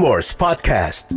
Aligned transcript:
Prambors 0.00 0.32
Podcast. 0.32 1.12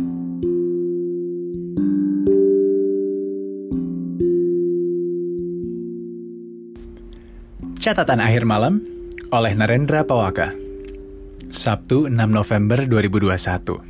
Catatan 7.80 8.20
akhir 8.20 8.44
malam 8.44 8.84
oleh 9.32 9.56
Narendra 9.56 10.04
Pawaka. 10.04 10.52
Sabtu 11.48 12.12
6 12.12 12.28
November 12.28 12.84
2021. 12.84 13.80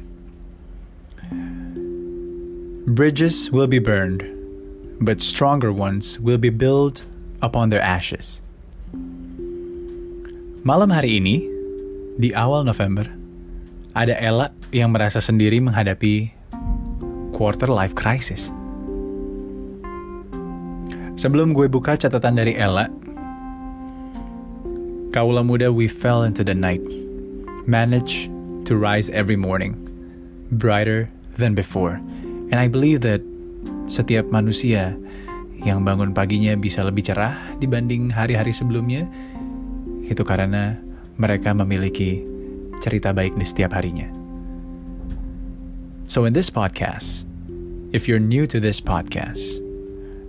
Bridges 2.95 3.51
will 3.51 3.67
be 3.67 3.83
burned, 3.83 4.23
but 5.03 5.19
stronger 5.19 5.75
ones 5.75 6.23
will 6.23 6.39
be 6.39 6.55
built 6.55 7.03
upon 7.43 7.75
their 7.75 7.83
ashes. 7.83 8.39
Malam 10.63 10.95
hari 10.95 11.19
ini, 11.19 11.43
di 12.15 12.31
awal 12.39 12.63
November, 12.63 13.24
ada 13.95 14.19
Ella 14.19 14.51
yang 14.75 14.91
merasa 14.91 15.23
sendiri 15.23 15.63
menghadapi 15.63 16.35
quarter 17.31 17.71
life 17.71 17.95
crisis. 17.95 18.51
Sebelum 21.15 21.55
gue 21.55 21.71
buka 21.71 21.95
catatan 21.95 22.35
dari 22.35 22.59
Ella, 22.59 22.91
Kaula 25.15 25.47
muda 25.47 25.71
we 25.71 25.87
fell 25.87 26.27
into 26.27 26.43
the 26.43 26.59
night, 26.59 26.83
managed 27.71 28.27
to 28.67 28.75
rise 28.75 29.07
every 29.15 29.39
morning, 29.39 29.79
brighter 30.51 31.07
than 31.39 31.55
before. 31.55 32.03
And 32.51 32.59
I 32.59 32.67
believe 32.67 33.07
that 33.07 33.23
setiap 33.87 34.27
manusia 34.35 34.99
yang 35.63 35.87
bangun 35.87 36.11
paginya 36.11 36.59
bisa 36.59 36.83
lebih 36.83 37.07
cerah 37.07 37.39
dibanding 37.63 38.11
hari-hari 38.11 38.51
sebelumnya, 38.51 39.07
itu 40.03 40.27
karena 40.27 40.83
mereka 41.15 41.55
memiliki 41.55 42.34
cerita 42.85 43.17
baik 43.17 43.33
di 43.41 43.49
setiap 43.49 43.73
harinya. 43.73 44.05
So 46.05 46.29
in 46.29 46.37
this 46.37 46.53
podcast, 46.53 47.25
if 47.97 48.05
you're 48.05 48.21
new 48.21 48.45
to 48.45 48.61
this 48.61 48.77
podcast, 48.77 49.41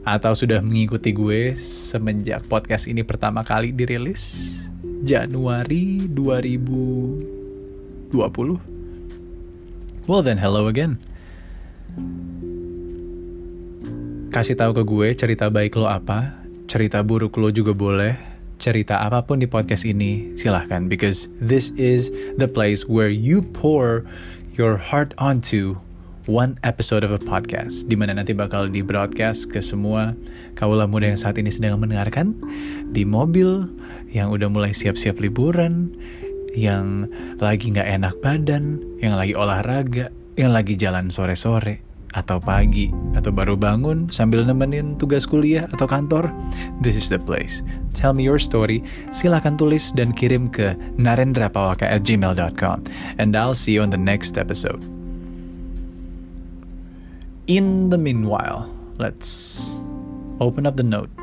atau 0.07 0.31
sudah 0.31 0.63
mengikuti 0.63 1.11
gue 1.11 1.51
semenjak 1.59 2.47
podcast 2.47 2.87
ini 2.87 3.03
pertama 3.03 3.43
kali 3.43 3.75
dirilis, 3.75 4.55
Januari 5.03 6.07
2020. 6.07 8.15
Well 10.07 10.23
then, 10.23 10.39
hello 10.39 10.71
again. 10.71 10.95
Kasih 14.29 14.55
tahu 14.55 14.71
ke 14.77 14.83
gue 14.85 15.07
cerita 15.17 15.49
baik 15.49 15.73
lo 15.75 15.89
apa, 15.89 16.37
cerita 16.69 17.01
buruk 17.01 17.33
lo 17.41 17.49
juga 17.49 17.73
boleh, 17.73 18.34
cerita 18.65 18.97
apa 18.97 19.21
pun 19.21 19.37
di 19.37 19.45
podcast 19.45 19.85
ini 19.85 20.33
silahkan 20.33 20.89
because 20.89 21.29
this 21.37 21.69
is 21.77 22.09
the 22.41 22.49
place 22.49 22.89
where 22.89 23.13
you 23.13 23.45
pour 23.53 24.01
your 24.57 24.73
heart 24.73 25.13
onto 25.21 25.77
one 26.25 26.57
episode 26.65 27.05
of 27.05 27.13
a 27.13 27.21
podcast 27.21 27.85
di 27.85 27.93
mana 27.93 28.17
nanti 28.17 28.33
bakal 28.33 28.65
di 28.65 28.81
broadcast 28.81 29.53
ke 29.53 29.61
semua 29.61 30.17
kaula 30.57 30.89
muda 30.89 31.13
yang 31.13 31.21
saat 31.21 31.37
ini 31.37 31.53
sedang 31.53 31.77
mendengarkan 31.77 32.33
di 32.89 33.05
mobil 33.05 33.69
yang 34.09 34.33
udah 34.33 34.49
mulai 34.49 34.73
siap-siap 34.73 35.21
liburan 35.21 35.93
yang 36.57 37.05
lagi 37.37 37.69
nggak 37.69 37.85
enak 37.85 38.17
badan 38.25 38.81
yang 38.97 39.13
lagi 39.13 39.37
olahraga 39.37 40.09
yang 40.33 40.49
lagi 40.49 40.73
jalan 40.73 41.13
sore-sore 41.13 41.85
atau 42.15 42.39
pagi 42.39 42.95
atau 43.13 43.29
baru 43.29 43.59
bangun 43.59 44.07
sambil 44.07 44.47
nemenin 44.47 44.95
tugas 44.95 45.27
kuliah 45.27 45.67
atau 45.75 45.83
kantor 45.83 46.31
this 46.79 46.95
is 46.95 47.11
the 47.11 47.19
place 47.19 47.59
tell 47.91 48.15
me 48.15 48.23
your 48.23 48.39
story 48.39 48.79
silahkan 49.11 49.59
tulis 49.59 49.91
dan 49.91 50.15
kirim 50.15 50.47
ke 50.47 50.73
narendrapawaka 50.95 51.83
at 51.83 52.07
gmail.com 52.07 52.81
and 53.19 53.35
I'll 53.35 53.57
see 53.57 53.75
you 53.75 53.83
on 53.83 53.91
the 53.91 53.99
next 53.99 54.39
episode 54.39 54.79
In 57.45 57.93
the 57.93 57.97
meanwhile, 58.01 58.65
let's 58.97 59.77
open 60.41 60.65
up 60.65 60.73
the 60.73 60.81
note. 60.81 61.13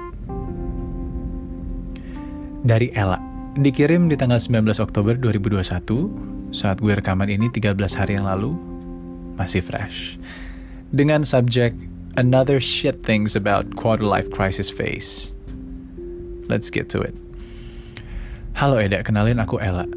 Dari 2.62 2.95
Ella, 2.95 3.19
dikirim 3.59 4.06
di 4.06 4.15
tanggal 4.15 4.39
19 4.39 4.71
Oktober 4.78 5.19
2021, 5.19 6.55
saat 6.55 6.78
gue 6.78 6.95
rekaman 6.95 7.27
ini 7.27 7.50
13 7.50 7.75
hari 7.99 8.15
yang 8.15 8.31
lalu, 8.31 8.55
masih 9.34 9.66
fresh. 9.66 10.15
Dengan 10.92 11.25
subjek 11.25 11.72
Another 12.20 12.60
Shit 12.60 13.00
Things 13.00 13.32
About 13.32 13.80
Quarter 13.80 14.04
Life 14.04 14.28
Crisis 14.28 14.69
Phase. 14.69 15.32
Let's 16.53 16.69
get 16.69 16.92
to 16.92 17.00
it. 17.00 17.16
Halo 18.60 18.76
Eda, 18.76 19.00
kenalin 19.00 19.41
aku 19.41 19.56
Ella. 19.56 19.88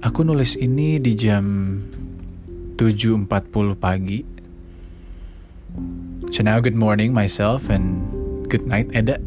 Aku 0.00 0.24
nulis 0.24 0.56
ini 0.56 0.96
di 0.96 1.12
jam 1.12 1.84
7.40 2.80 3.76
pagi 3.76 4.24
So 6.32 6.40
now 6.40 6.60
good 6.60 6.74
morning 6.76 7.12
myself 7.12 7.68
and 7.68 8.00
good 8.48 8.64
night 8.64 8.88
Eda, 8.96 9.20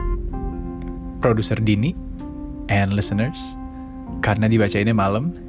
produser 1.22 1.62
Dini, 1.62 1.94
and 2.68 2.94
listeners. 2.98 3.38
Karena 4.26 4.50
dibaca 4.50 4.78
ini 4.82 4.94
malam. 4.94 5.49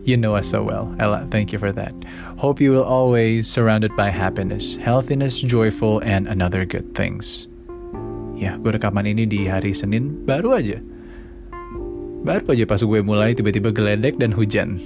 You 0.00 0.16
know 0.16 0.32
us 0.32 0.48
so 0.48 0.64
well, 0.64 0.88
Ella. 0.96 1.28
Thank 1.28 1.52
you 1.52 1.60
for 1.60 1.76
that. 1.76 1.92
Hope 2.40 2.56
you 2.56 2.72
will 2.72 2.88
always 2.88 3.44
surrounded 3.44 3.92
by 4.00 4.08
happiness, 4.08 4.80
healthiness, 4.80 5.36
joyful, 5.44 6.00
and 6.00 6.24
another 6.24 6.64
good 6.64 6.96
things. 6.96 7.52
Ya, 8.40 8.56
gue 8.56 8.72
rekaman 8.72 9.04
ini 9.04 9.28
di 9.28 9.44
hari 9.44 9.76
Senin 9.76 10.24
baru 10.24 10.56
aja. 10.56 10.80
Baru 12.24 12.56
aja 12.56 12.64
pas 12.64 12.80
gue 12.80 13.00
mulai 13.04 13.36
tiba-tiba 13.36 13.68
geledek 13.76 14.16
dan 14.16 14.32
hujan. 14.32 14.80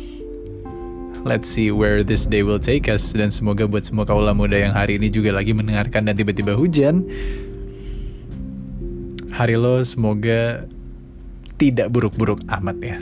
Let's 1.23 1.47
see 1.47 1.71
where 1.71 2.03
this 2.03 2.27
day 2.27 2.43
will 2.43 2.61
take 2.61 2.91
us 2.91 3.15
dan 3.15 3.31
semoga 3.31 3.71
buat 3.71 3.87
semua 3.87 4.05
kaula 4.05 4.35
muda 4.35 4.61
yang 4.61 4.75
hari 4.75 4.99
ini 4.99 5.09
juga 5.09 5.31
lagi 5.33 5.55
mendengarkan 5.55 6.11
dan 6.11 6.19
tiba-tiba 6.19 6.59
hujan. 6.59 7.07
Hari 9.31 9.55
lo 9.55 9.81
semoga 9.87 10.67
tidak 11.57 11.95
buruk-buruk 11.95 12.43
amat 12.51 12.79
ya. 12.83 12.99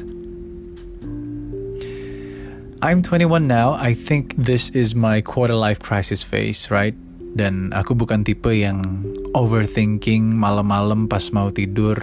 I'm 2.83 2.99
21 2.99 3.47
now. 3.47 3.79
I 3.79 3.95
think 3.95 4.35
this 4.35 4.75
is 4.75 4.93
my 4.93 5.23
quarter 5.23 5.55
life 5.55 5.79
crisis 5.79 6.19
phase, 6.27 6.67
right? 6.67 6.99
Dan 7.39 7.71
aku 7.71 7.95
bukan 7.95 8.27
tipe 8.27 8.51
yang 8.51 9.07
overthinking 9.39 10.35
malam-malam 10.35 11.07
pas 11.07 11.31
mau 11.31 11.55
tidur. 11.55 12.03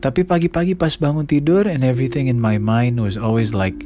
Tapi 0.00 0.24
pagi-pagi 0.24 0.80
pas 0.80 0.96
bangun 0.96 1.28
tidur 1.28 1.68
and 1.68 1.84
everything 1.84 2.32
in 2.32 2.40
my 2.40 2.56
mind 2.56 3.04
was 3.04 3.20
always 3.20 3.52
like 3.52 3.84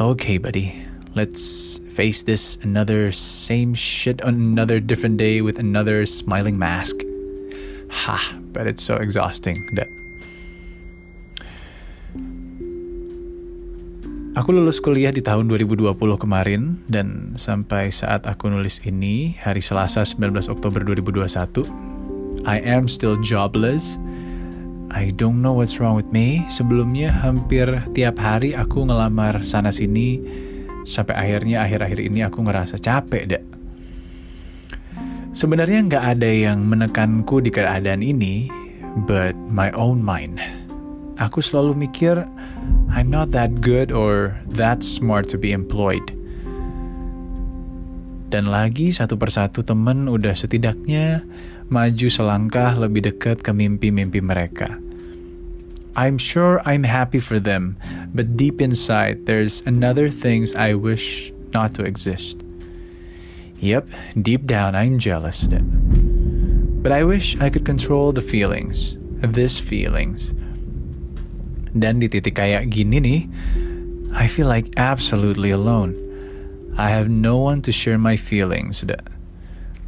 Okay, 0.00 0.40
buddy. 0.40 0.72
Let's 1.12 1.84
face 1.92 2.24
this 2.24 2.56
another 2.64 3.12
same 3.12 3.76
shit 3.76 4.24
on 4.24 4.40
another 4.40 4.80
different 4.80 5.20
day 5.20 5.44
with 5.44 5.60
another 5.60 6.08
smiling 6.08 6.56
mask. 6.56 6.96
Ha, 7.92 8.40
but 8.56 8.64
it's 8.64 8.80
so 8.80 8.96
exhausting. 8.96 9.60
That. 9.76 10.05
Aku 14.36 14.52
lulus 14.52 14.84
kuliah 14.84 15.08
di 15.08 15.24
tahun 15.24 15.48
2020 15.48 15.96
kemarin 15.96 16.76
dan 16.92 17.32
sampai 17.40 17.88
saat 17.88 18.28
aku 18.28 18.52
nulis 18.52 18.84
ini, 18.84 19.32
hari 19.40 19.64
Selasa 19.64 20.04
19 20.04 20.52
Oktober 20.52 20.84
2021, 20.84 21.64
I 22.44 22.60
am 22.60 22.84
still 22.84 23.16
jobless 23.24 23.96
I 24.92 25.12
don't 25.12 25.40
know 25.40 25.56
what's 25.56 25.76
wrong 25.76 25.96
with 25.96 26.08
me. 26.08 26.44
Sebelumnya 26.48 27.12
hampir 27.12 27.68
tiap 27.92 28.16
hari 28.16 28.56
aku 28.56 28.84
ngelamar 28.84 29.40
sana 29.44 29.68
sini 29.68 30.20
sampai 30.84 31.16
akhirnya 31.16 31.64
akhir-akhir 31.64 32.00
ini 32.00 32.24
aku 32.24 32.44
ngerasa 32.44 32.80
capek 32.80 33.24
deh. 33.28 33.44
Sebenarnya 35.36 35.84
nggak 35.84 36.04
ada 36.16 36.28
yang 36.28 36.64
menekanku 36.64 37.44
di 37.44 37.52
keadaan 37.52 38.00
ini, 38.00 38.48
but 39.04 39.36
my 39.52 39.68
own 39.76 40.00
mind. 40.00 40.40
Aku 41.20 41.44
selalu 41.44 41.88
mikir, 41.88 42.24
I'm 42.96 43.12
not 43.12 43.28
that 43.36 43.60
good 43.60 43.92
or 43.92 44.40
that 44.56 44.80
smart 44.80 45.28
to 45.28 45.36
be 45.36 45.52
employed. 45.52 46.16
Dan 48.32 48.48
lagi 48.48 48.88
satu 48.88 49.20
persatu 49.20 49.60
temen 49.60 50.08
udah 50.08 50.32
setidaknya 50.32 51.20
maju 51.68 52.08
selangkah 52.08 52.72
lebih 52.72 53.12
dekat 53.12 53.44
ke 53.44 53.52
mimpi-mimpi 53.52 54.24
mereka. 54.24 54.80
I'm 55.92 56.16
sure 56.16 56.64
I'm 56.64 56.88
happy 56.88 57.20
for 57.20 57.36
them, 57.36 57.76
but 58.16 58.32
deep 58.32 58.64
inside, 58.64 59.28
there's 59.28 59.60
another 59.68 60.08
things 60.08 60.56
I 60.56 60.72
wish 60.72 61.36
not 61.52 61.76
to 61.76 61.84
exist. 61.84 62.40
Yep, 63.60 63.92
deep 64.24 64.48
down, 64.48 64.72
I'm 64.72 64.96
jealous. 64.96 65.44
But 66.80 66.96
I 66.96 67.04
wish 67.04 67.36
I 67.44 67.52
could 67.52 67.68
control 67.68 68.16
the 68.16 68.24
feelings, 68.24 68.96
these 69.20 69.60
feelings. 69.60 70.32
Dan 71.76 72.00
di 72.00 72.08
titik 72.08 72.40
kayak 72.40 72.72
gini 72.72 72.96
nih, 72.98 73.20
I 74.16 74.24
feel 74.24 74.48
like 74.48 74.72
absolutely 74.80 75.52
alone. 75.52 75.92
I 76.80 76.88
have 76.92 77.12
no 77.12 77.36
one 77.36 77.60
to 77.68 77.72
share 77.72 78.00
my 78.00 78.16
feelings. 78.16 78.80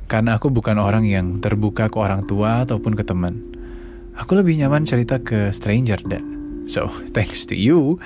Karena 0.08 0.37
aku 0.37 0.52
bukan 0.52 0.76
orang 0.76 1.08
yang 1.08 1.40
terbuka 1.40 1.88
ke 1.88 1.96
orang 1.96 2.29
tua 2.29 2.64
ataupun 2.69 2.96
ke 2.96 3.05
teman 3.05 3.49
aku 4.19 4.35
lebih 4.35 4.58
nyaman 4.58 4.82
cerita 4.82 5.23
ke 5.23 5.55
stranger 5.55 6.02
dah. 6.02 6.20
So, 6.67 6.90
thanks 7.17 7.46
to 7.49 7.55
you, 7.55 8.02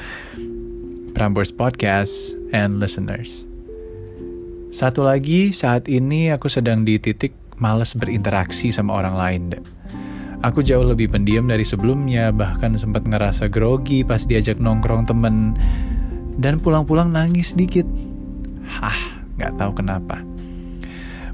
Prambors 1.17 1.51
Podcast, 1.51 2.37
and 2.53 2.79
listeners. 2.79 3.49
Satu 4.73 5.05
lagi, 5.05 5.53
saat 5.53 5.89
ini 5.89 6.33
aku 6.33 6.49
sedang 6.49 6.85
di 6.85 6.97
titik 6.97 7.37
males 7.61 7.93
berinteraksi 7.93 8.73
sama 8.73 8.97
orang 8.97 9.17
lain. 9.17 9.43
Deh. 9.57 9.65
Aku 10.43 10.59
jauh 10.59 10.83
lebih 10.83 11.07
pendiam 11.07 11.47
dari 11.47 11.63
sebelumnya, 11.63 12.35
bahkan 12.35 12.75
sempat 12.75 13.07
ngerasa 13.07 13.47
grogi 13.47 14.03
pas 14.03 14.27
diajak 14.27 14.59
nongkrong 14.59 15.07
temen, 15.07 15.55
dan 16.43 16.59
pulang-pulang 16.59 17.15
nangis 17.15 17.55
sedikit. 17.55 17.87
Hah, 18.67 19.23
gak 19.39 19.55
tahu 19.55 19.79
kenapa. 19.79 20.19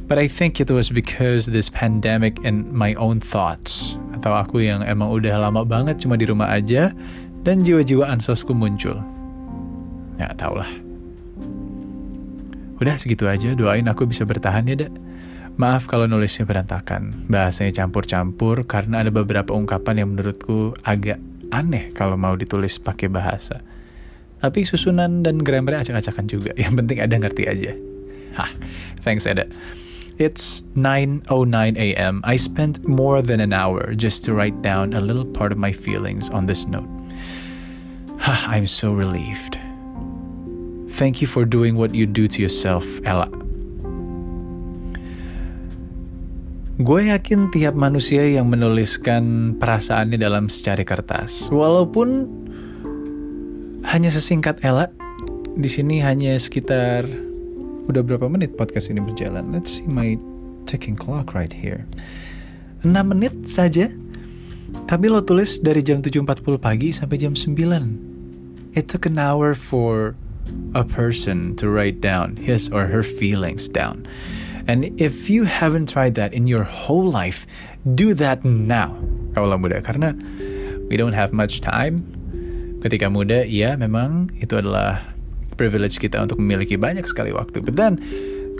But 0.05 0.21
I 0.21 0.29
think 0.29 0.61
it 0.61 0.69
was 0.69 0.93
because 0.93 1.49
this 1.49 1.73
pandemic 1.73 2.37
and 2.45 2.69
my 2.69 2.93
own 3.01 3.25
thoughts. 3.25 3.97
Atau 4.13 4.37
aku 4.37 4.61
yang 4.61 4.85
emang 4.85 5.09
udah 5.09 5.41
lama 5.41 5.65
banget 5.65 6.05
cuma 6.05 6.21
di 6.21 6.29
rumah 6.29 6.53
aja, 6.53 6.93
dan 7.49 7.65
jiwa-jiwa 7.65 8.13
ansosku 8.13 8.53
muncul. 8.53 9.01
Gak 10.21 10.37
tau 10.37 10.53
lah. 10.53 10.69
Udah 12.77 13.01
segitu 13.01 13.25
aja, 13.25 13.57
doain 13.57 13.89
aku 13.89 14.05
bisa 14.05 14.29
bertahan 14.29 14.69
ya, 14.69 14.85
Dak. 14.85 14.93
Maaf 15.59 15.91
kalau 15.91 16.07
nulisnya 16.07 16.47
berantakan, 16.47 17.27
bahasanya 17.27 17.75
campur-campur 17.75 18.63
karena 18.63 19.03
ada 19.03 19.11
beberapa 19.11 19.51
ungkapan 19.51 20.07
yang 20.07 20.15
menurutku 20.15 20.79
agak 20.87 21.19
aneh 21.51 21.91
kalau 21.99 22.15
mau 22.15 22.39
ditulis 22.39 22.79
pakai 22.79 23.11
bahasa. 23.11 23.59
Tapi 24.39 24.63
susunan 24.63 25.27
dan 25.27 25.43
grammarnya 25.43 25.83
acak-acakan 25.83 26.31
juga, 26.31 26.55
yang 26.55 26.79
penting 26.79 27.03
ada 27.03 27.11
ngerti 27.11 27.51
aja. 27.51 27.75
Hah, 28.39 28.55
thanks 29.03 29.27
Eda. 29.27 29.51
It's 30.23 30.63
9.09 30.79 31.27
a.m. 31.75 32.23
I 32.23 32.39
spent 32.39 32.87
more 32.87 33.19
than 33.19 33.43
an 33.43 33.51
hour 33.51 33.99
just 33.99 34.23
to 34.31 34.39
write 34.39 34.63
down 34.63 34.95
a 34.95 35.03
little 35.03 35.27
part 35.27 35.51
of 35.51 35.59
my 35.59 35.75
feelings 35.75 36.31
on 36.31 36.47
this 36.47 36.71
note. 36.71 36.87
I'm 38.23 38.71
so 38.71 38.95
relieved. 38.95 39.59
Thank 40.95 41.19
you 41.19 41.27
for 41.27 41.43
doing 41.43 41.75
what 41.75 41.99
you 41.99 42.07
do 42.07 42.31
to 42.31 42.39
yourself, 42.39 42.87
Ella. 43.03 43.48
Gue 46.79 47.11
yakin 47.11 47.51
tiap 47.51 47.75
manusia 47.75 48.23
yang 48.23 48.55
menuliskan 48.55 49.51
perasaannya 49.59 50.15
dalam 50.15 50.47
secari 50.47 50.87
kertas, 50.87 51.51
walaupun 51.51 52.31
hanya 53.83 54.15
sesingkat 54.15 54.63
Ella, 54.63 54.87
di 55.59 55.67
sini 55.67 55.99
hanya 55.99 56.39
sekitar 56.39 57.03
udah 57.91 57.99
berapa 58.07 58.31
menit 58.31 58.55
podcast 58.55 58.95
ini 58.95 59.03
berjalan? 59.03 59.51
Let's 59.51 59.83
see 59.83 59.91
my 59.91 60.15
ticking 60.71 60.95
clock 60.95 61.35
right 61.35 61.51
here. 61.51 61.83
6 62.87 62.95
menit 63.11 63.35
saja. 63.51 63.91
Tapi 64.87 65.11
lo 65.11 65.19
tulis 65.19 65.59
dari 65.59 65.83
jam 65.83 65.99
7.40 65.99 66.63
pagi 66.63 66.95
sampai 66.95 67.19
jam 67.19 67.35
9. 67.35 68.79
It 68.79 68.87
took 68.87 69.03
an 69.03 69.19
hour 69.19 69.59
for 69.59 70.15
a 70.79 70.87
person 70.87 71.59
to 71.59 71.67
write 71.67 71.99
down 71.99 72.39
his 72.39 72.71
or 72.71 72.87
her 72.87 73.03
feelings 73.03 73.67
down. 73.67 74.07
And 74.69 74.93
if 75.01 75.33
you 75.33 75.49
haven't 75.49 75.89
tried 75.89 76.13
that 76.21 76.37
in 76.37 76.45
your 76.45 76.61
whole 76.61 77.09
life, 77.09 77.49
do 77.97 78.13
that 78.21 78.45
now. 78.45 78.93
Kaulah 79.33 79.57
muda, 79.57 79.81
karena 79.81 80.13
we 80.93 81.01
don't 81.01 81.17
have 81.17 81.33
much 81.33 81.65
time. 81.65 82.05
Ketika 82.85 83.09
muda, 83.09 83.49
ya 83.49 83.81
memang 83.81 84.29
itu 84.37 84.61
adalah 84.61 85.01
privilege 85.57 85.97
kita 85.97 86.21
untuk 86.21 86.37
memiliki 86.37 86.77
banyak 86.77 87.09
sekali 87.09 87.33
waktu. 87.33 87.65
But 87.65 87.81
then, 87.81 87.97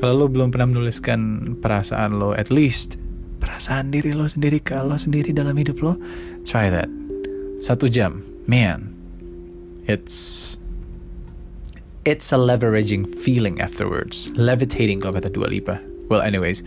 kalau 0.01 0.25
lo 0.25 0.27
belum 0.33 0.49
pernah 0.49 0.73
menuliskan 0.73 1.53
perasaan 1.61 2.17
lo, 2.17 2.33
at 2.33 2.49
least 2.49 2.97
perasaan 3.45 3.93
diri 3.93 4.17
lo 4.17 4.25
sendiri 4.27 4.65
ke 4.65 4.81
lo 4.81 4.97
sendiri 4.97 5.37
dalam 5.37 5.55
hidup 5.61 5.85
lo, 5.85 6.01
try 6.49 6.73
that. 6.73 6.89
Satu 7.61 7.85
jam, 7.85 8.25
man, 8.49 8.97
it's 9.85 10.57
it's 12.09 12.33
a 12.33 12.41
leveraging 12.41 13.05
feeling 13.13 13.61
afterwards. 13.61 14.33
Levitating 14.41 15.05
kalau 15.05 15.21
kata 15.21 15.29
Dua 15.29 15.53
Lipa. 15.53 15.88
Well 16.09 16.25
anyways, 16.25 16.65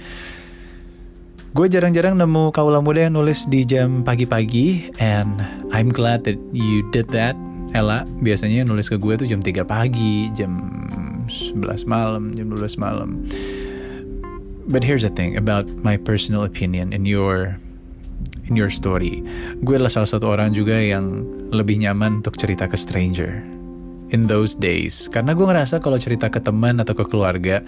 gue 1.57 1.65
jarang-jarang 1.65 2.13
nemu 2.13 2.53
kaula 2.53 2.77
muda 2.77 3.09
yang 3.09 3.17
nulis 3.17 3.49
di 3.49 3.65
jam 3.65 4.05
pagi-pagi 4.05 4.93
and 5.01 5.41
I'm 5.73 5.89
glad 5.89 6.29
that 6.29 6.37
you 6.53 6.85
did 6.93 7.09
that. 7.17 7.33
Ella 7.73 8.05
biasanya 8.21 8.61
nulis 8.69 8.91
ke 8.91 9.01
gue 9.01 9.17
tuh 9.17 9.25
jam 9.25 9.41
3 9.41 9.65
pagi, 9.65 10.29
jam 10.37 10.85
11 11.25 11.89
malam, 11.89 12.35
jam 12.37 12.53
12 12.53 12.77
malam. 12.77 13.25
But 14.69 14.85
here's 14.85 15.01
the 15.01 15.11
thing 15.11 15.35
about 15.35 15.65
my 15.81 15.97
personal 15.97 16.45
opinion 16.45 16.93
in 16.93 17.09
your 17.09 17.57
in 18.45 18.53
your 18.53 18.69
story. 18.69 19.25
Gue 19.65 19.81
adalah 19.81 19.89
salah 19.89 20.11
satu 20.11 20.37
orang 20.37 20.53
juga 20.53 20.77
yang 20.77 21.25
lebih 21.49 21.81
nyaman 21.81 22.21
untuk 22.21 22.37
cerita 22.37 22.69
ke 22.69 22.77
stranger 22.77 23.41
in 24.11 24.27
those 24.27 24.53
days. 24.55 25.07
Karena 25.11 25.35
gue 25.35 25.43
ngerasa 25.43 25.79
kalau 25.79 25.99
cerita 25.99 26.27
ke 26.27 26.39
teman 26.39 26.79
atau 26.79 26.95
ke 26.95 27.03
keluarga, 27.07 27.63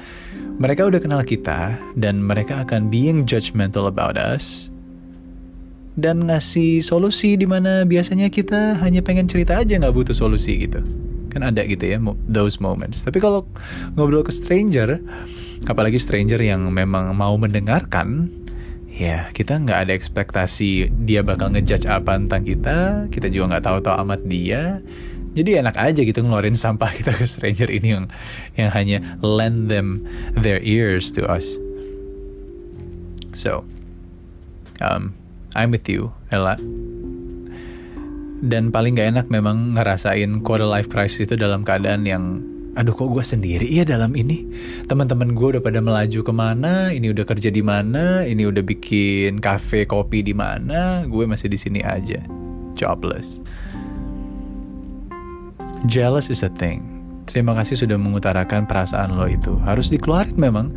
mereka 0.62 0.86
udah 0.86 1.00
kenal 1.02 1.24
kita 1.24 1.76
dan 1.98 2.22
mereka 2.22 2.62
akan 2.62 2.88
being 2.88 3.26
judgmental 3.26 3.90
about 3.90 4.16
us 4.20 4.70
dan 5.94 6.26
ngasih 6.26 6.82
solusi 6.82 7.38
di 7.38 7.46
mana 7.46 7.86
biasanya 7.86 8.30
kita 8.30 8.82
hanya 8.82 9.06
pengen 9.06 9.30
cerita 9.30 9.62
aja 9.62 9.78
nggak 9.78 9.94
butuh 9.94 10.16
solusi 10.16 10.66
gitu. 10.66 10.82
Kan 11.30 11.42
ada 11.42 11.66
gitu 11.66 11.82
ya 11.86 11.98
those 12.30 12.62
moments. 12.62 13.02
Tapi 13.02 13.22
kalau 13.22 13.46
ngobrol 13.98 14.26
ke 14.26 14.34
stranger 14.34 15.02
apalagi 15.70 16.02
stranger 16.02 16.42
yang 16.42 16.68
memang 16.70 17.16
mau 17.16 17.34
mendengarkan 17.40 18.30
ya 18.94 19.32
kita 19.34 19.58
nggak 19.58 19.90
ada 19.90 19.94
ekspektasi 19.98 20.94
dia 21.08 21.26
bakal 21.26 21.50
ngejudge 21.50 21.90
apa 21.90 22.14
tentang 22.14 22.46
kita 22.46 22.78
kita 23.10 23.28
juga 23.32 23.58
nggak 23.58 23.66
tahu-tahu 23.66 23.96
amat 24.06 24.22
dia 24.30 24.62
jadi 25.34 25.66
enak 25.66 25.76
aja 25.76 26.02
gitu 26.06 26.22
ngeluarin 26.22 26.58
sampah 26.58 26.94
kita 26.98 27.14
ke 27.14 27.26
stranger 27.26 27.70
ini 27.70 27.98
yang 27.98 28.06
yang 28.56 28.70
hanya 28.70 29.02
lend 29.26 29.68
them 29.68 30.06
their 30.38 30.62
ears 30.62 31.10
to 31.14 31.26
us. 31.26 31.58
So, 33.34 33.66
um, 34.78 35.18
I'm 35.58 35.74
with 35.74 35.90
you, 35.90 36.14
Ella. 36.30 36.54
Dan 38.44 38.70
paling 38.70 39.00
gak 39.00 39.10
enak 39.18 39.28
memang 39.34 39.74
ngerasain 39.74 40.46
quarter 40.46 40.70
life 40.70 40.92
crisis 40.92 41.26
itu 41.26 41.34
dalam 41.34 41.66
keadaan 41.66 42.06
yang 42.06 42.44
aduh 42.74 42.92
kok 42.94 43.10
gue 43.10 43.26
sendiri 43.26 43.66
ya 43.66 43.88
dalam 43.88 44.14
ini? 44.14 44.46
Teman-teman 44.86 45.34
gue 45.34 45.58
udah 45.58 45.64
pada 45.64 45.82
melaju 45.82 46.20
ke 46.22 46.34
mana? 46.34 46.94
Ini 46.94 47.10
udah 47.10 47.26
kerja 47.26 47.50
di 47.50 47.64
mana? 47.66 48.22
Ini 48.28 48.44
udah 48.54 48.62
bikin 48.62 49.42
kafe 49.42 49.90
kopi 49.90 50.22
di 50.22 50.36
mana? 50.36 51.08
Gue 51.10 51.26
masih 51.26 51.50
di 51.50 51.58
sini 51.58 51.82
aja. 51.82 52.22
Jobless 52.78 53.40
Jealous 55.84 56.32
is 56.32 56.48
a 56.48 56.52
thing. 56.52 56.80
Terima 57.28 57.52
kasih 57.56 57.76
sudah 57.76 58.00
mengutarakan 58.00 58.64
perasaan 58.64 59.20
lo 59.20 59.28
itu. 59.28 59.60
Harus 59.68 59.92
dikeluarin 59.92 60.36
memang. 60.40 60.72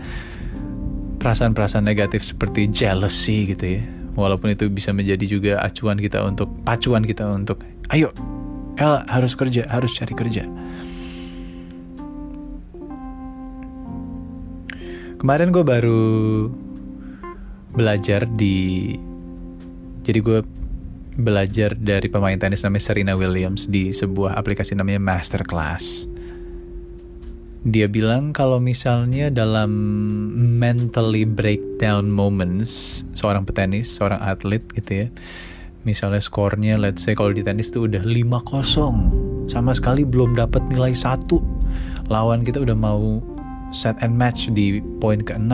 Perasaan-perasaan 1.23 1.87
negatif 1.87 2.27
seperti 2.27 2.67
jealousy 2.71 3.55
gitu 3.55 3.79
ya. 3.79 3.83
Walaupun 4.19 4.55
itu 4.55 4.67
bisa 4.73 4.91
menjadi 4.91 5.25
juga 5.29 5.53
acuan 5.63 6.01
kita 6.01 6.25
untuk, 6.25 6.49
pacuan 6.65 7.05
kita 7.05 7.23
untuk, 7.29 7.61
ayo, 7.93 8.11
El 8.77 9.05
harus 9.09 9.33
kerja, 9.37 9.65
harus 9.69 9.93
cari 9.97 10.15
kerja. 10.17 10.45
Kemarin 15.17 15.49
gue 15.53 15.65
baru 15.65 16.05
belajar 17.73 18.29
di, 18.29 18.97
jadi 20.05 20.19
gue 20.21 20.39
belajar 21.17 21.73
dari 21.77 22.13
pemain 22.13 22.37
tenis 22.37 22.61
namanya 22.63 22.85
Serena 22.85 23.15
Williams 23.17 23.67
di 23.67 23.89
sebuah 23.91 24.37
aplikasi 24.37 24.77
namanya 24.77 25.01
Masterclass. 25.01 26.05
Dia 27.67 27.91
bilang 27.91 28.31
kalau 28.31 28.63
misalnya 28.63 29.27
dalam 29.27 29.73
mentally 30.63 31.27
breakdown 31.27 32.07
moments 32.07 33.03
seorang 33.17 33.43
petenis, 33.43 33.91
seorang 33.91 34.23
atlet 34.23 34.63
gitu 34.79 34.93
ya. 35.03 35.09
Misalnya 35.83 36.23
skornya 36.23 36.79
let's 36.79 37.03
say 37.03 37.19
kalau 37.19 37.35
di 37.35 37.43
tenis 37.43 37.75
tuh 37.75 37.91
udah 37.91 38.07
5-0. 38.07 39.51
Sama 39.51 39.75
sekali 39.75 40.07
belum 40.07 40.39
dapat 40.39 40.63
nilai 40.71 40.95
satu. 40.95 41.43
Lawan 42.07 42.47
kita 42.47 42.63
udah 42.63 42.77
mau 42.79 43.19
set 43.75 43.99
and 43.99 44.15
match 44.15 44.47
di 44.55 44.79
poin 45.03 45.19
ke-6. 45.19 45.51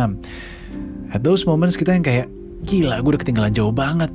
At 1.17 1.25
those 1.25 1.49
moments 1.49 1.81
kita 1.81 1.97
yang 1.97 2.05
kayak 2.05 2.29
gila 2.69 3.01
gue 3.01 3.17
udah 3.17 3.23
ketinggalan 3.25 3.57
jauh 3.57 3.73
banget. 3.73 4.13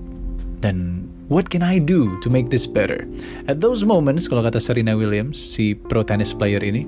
Dan 0.62 1.07
What 1.28 1.52
can 1.52 1.60
I 1.60 1.76
do 1.76 2.16
to 2.24 2.32
make 2.32 2.48
this 2.48 2.64
better? 2.64 3.04
At 3.52 3.60
those 3.60 3.84
moments, 3.84 4.32
kalau 4.32 4.48
kata 4.48 4.64
Serena 4.64 4.96
Williams, 4.96 5.36
si 5.36 5.76
pro 5.76 6.00
tennis 6.00 6.32
player 6.32 6.64
ini, 6.64 6.88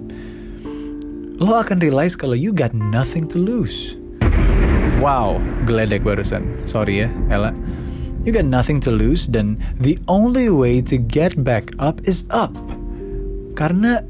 lo 1.43 1.59
akan 1.59 1.83
realize 1.83 2.15
kalau 2.15 2.39
you 2.39 2.55
got 2.55 2.71
nothing 2.71 3.27
to 3.27 3.35
lose. 3.35 3.99
Wow, 5.03 5.43
geledek 5.67 6.07
barusan. 6.07 6.47
Sorry 6.63 7.03
ya, 7.03 7.11
Ella. 7.27 7.51
You 8.23 8.31
got 8.31 8.47
nothing 8.47 8.79
to 8.87 8.91
lose 8.95 9.27
dan 9.27 9.59
the 9.83 9.99
only 10.07 10.47
way 10.47 10.79
to 10.87 10.95
get 10.95 11.35
back 11.43 11.75
up 11.75 11.99
is 12.07 12.23
up. 12.31 12.55
Karena 13.59 14.07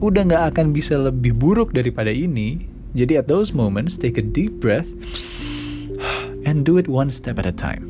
udah 0.00 0.24
gak 0.24 0.56
akan 0.56 0.72
bisa 0.72 0.96
lebih 0.96 1.36
buruk 1.36 1.76
daripada 1.76 2.08
ini. 2.08 2.64
Jadi 2.96 3.20
at 3.20 3.28
those 3.28 3.52
moments, 3.52 4.00
take 4.00 4.16
a 4.16 4.24
deep 4.24 4.56
breath 4.56 4.88
and 6.48 6.64
do 6.64 6.80
it 6.80 6.88
one 6.88 7.12
step 7.12 7.36
at 7.36 7.44
a 7.44 7.52
time. 7.52 7.89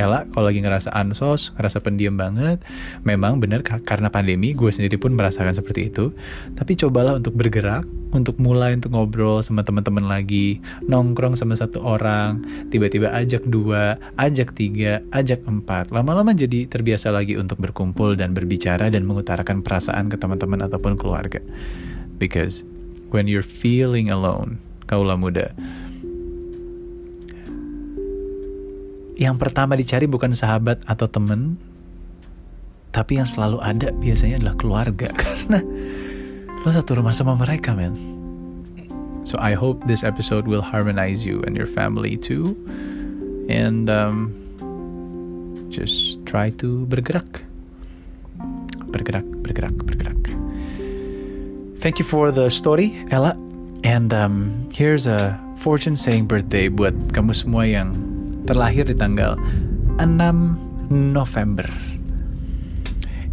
Ella 0.00 0.24
kalau 0.32 0.48
lagi 0.48 0.64
ngerasa 0.64 0.96
ansos, 0.96 1.52
ngerasa 1.60 1.84
pendiam 1.84 2.16
banget, 2.16 2.64
memang 3.04 3.36
benar 3.36 3.60
karena 3.60 4.08
pandemi 4.08 4.56
gue 4.56 4.72
sendiri 4.72 4.96
pun 4.96 5.12
merasakan 5.12 5.52
seperti 5.52 5.92
itu. 5.92 6.08
Tapi 6.56 6.72
cobalah 6.80 7.20
untuk 7.20 7.36
bergerak, 7.36 7.84
untuk 8.16 8.40
mulai 8.40 8.72
untuk 8.72 8.96
ngobrol 8.96 9.44
sama 9.44 9.60
teman-teman 9.60 10.08
lagi, 10.08 10.56
nongkrong 10.88 11.36
sama 11.36 11.52
satu 11.52 11.84
orang, 11.84 12.40
tiba-tiba 12.72 13.12
ajak 13.12 13.44
dua, 13.44 14.00
ajak 14.16 14.56
tiga, 14.56 15.04
ajak 15.12 15.44
empat. 15.44 15.92
Lama-lama 15.92 16.32
jadi 16.32 16.64
terbiasa 16.64 17.12
lagi 17.12 17.36
untuk 17.36 17.60
berkumpul 17.60 18.16
dan 18.16 18.32
berbicara 18.32 18.88
dan 18.88 19.04
mengutarakan 19.04 19.60
perasaan 19.60 20.08
ke 20.08 20.16
teman-teman 20.16 20.64
ataupun 20.64 20.96
keluarga. 20.96 21.44
Because 22.16 22.64
when 23.12 23.28
you're 23.28 23.44
feeling 23.44 24.08
alone, 24.08 24.56
kaulah 24.88 25.20
muda, 25.20 25.52
yang 29.20 29.36
pertama 29.36 29.76
dicari 29.76 30.08
bukan 30.08 30.32
sahabat 30.32 30.80
atau 30.88 31.04
temen, 31.04 31.60
tapi 32.88 33.20
yang 33.20 33.28
selalu 33.28 33.60
ada 33.60 33.92
biasanya 33.92 34.40
adalah 34.40 34.56
keluarga 34.56 35.12
karena 35.20 35.60
lo 36.64 36.72
satu 36.72 36.96
rumah 36.96 37.12
sama 37.12 37.36
mereka, 37.36 37.76
men. 37.76 37.92
So 39.28 39.36
I 39.36 39.52
hope 39.52 39.84
this 39.84 40.00
episode 40.00 40.48
will 40.48 40.64
harmonize 40.64 41.28
you 41.28 41.44
and 41.44 41.52
your 41.52 41.68
family 41.68 42.16
too, 42.16 42.56
and 43.52 43.92
um, 43.92 44.32
just 45.68 46.24
try 46.24 46.48
to 46.56 46.88
bergerak, 46.88 47.44
bergerak, 48.88 49.28
bergerak, 49.44 49.76
bergerak. 49.84 50.16
Thank 51.84 52.00
you 52.00 52.08
for 52.08 52.32
the 52.32 52.48
story, 52.48 52.96
Ella. 53.12 53.36
And 53.84 54.12
um, 54.12 54.68
here's 54.72 55.04
a 55.04 55.36
fortune 55.60 55.96
saying 55.96 56.24
birthday 56.24 56.72
buat 56.72 56.96
kamu 57.12 57.36
semua 57.36 57.68
yang 57.68 58.09
terlahir 58.44 58.86
di 58.88 58.94
tanggal 58.94 59.36
6 59.98 60.90
November. 60.90 61.68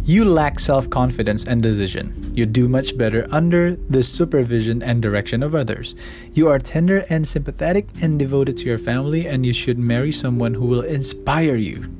You 0.08 0.24
lack 0.24 0.56
self 0.56 0.88
confidence 0.88 1.44
and 1.44 1.60
decision. 1.60 2.16
You 2.32 2.46
do 2.46 2.64
much 2.64 2.96
better 2.96 3.28
under 3.28 3.76
the 3.92 4.02
supervision 4.02 4.80
and 4.80 5.02
direction 5.02 5.42
of 5.42 5.54
others. 5.54 5.94
You 6.32 6.48
are 6.48 6.58
tender 6.58 7.04
and 7.10 7.28
sympathetic 7.28 7.88
and 8.00 8.18
devoted 8.18 8.56
to 8.58 8.72
your 8.72 8.78
family, 8.80 9.28
and 9.28 9.44
you 9.44 9.52
should 9.52 9.76
marry 9.76 10.12
someone 10.12 10.54
who 10.54 10.64
will 10.64 10.80
inspire 10.80 11.56
you 11.56 11.92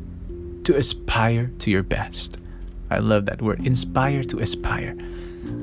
to 0.64 0.76
aspire 0.76 1.52
to 1.58 1.70
your 1.70 1.82
best. 1.82 2.38
I 2.88 2.96
love 2.96 3.26
that 3.26 3.42
word, 3.42 3.66
inspire 3.66 4.24
to 4.24 4.40
aspire. 4.40 4.96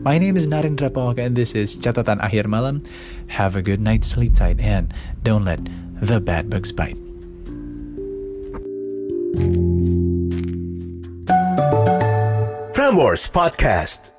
My 0.05 0.17
name 0.17 0.37
is 0.37 0.47
Narendra 0.47 0.93
Pawaka, 0.93 1.25
and 1.25 1.35
this 1.35 1.55
is 1.55 1.75
Catatan 1.75 2.21
Akhir 2.21 2.45
Malam. 2.45 2.85
Have 3.33 3.55
a 3.55 3.61
good 3.61 3.81
night, 3.81 4.05
sleep 4.05 4.35
tight, 4.35 4.59
and 4.59 4.93
don't 5.23 5.45
let 5.45 5.65
the 6.01 6.21
bad 6.21 6.49
bugs 6.49 6.71
bite. 6.71 7.04
Frameworks 12.74 13.30
Podcast. 13.30 14.14